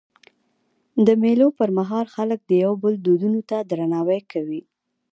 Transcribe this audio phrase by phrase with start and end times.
[1.05, 4.61] د مېلو پر مهال خلک د یو بل دودونو ته درناوی کوي.